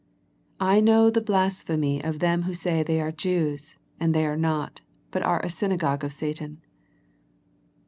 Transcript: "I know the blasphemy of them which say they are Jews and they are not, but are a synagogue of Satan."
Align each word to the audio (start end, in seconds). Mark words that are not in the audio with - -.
"I 0.75 0.79
know 0.79 1.11
the 1.11 1.21
blasphemy 1.21 2.03
of 2.03 2.17
them 2.17 2.47
which 2.47 2.57
say 2.57 2.81
they 2.81 2.99
are 2.99 3.11
Jews 3.11 3.77
and 3.99 4.15
they 4.15 4.25
are 4.25 4.35
not, 4.35 4.81
but 5.11 5.21
are 5.21 5.45
a 5.45 5.49
synagogue 5.51 6.03
of 6.03 6.11
Satan." 6.11 6.59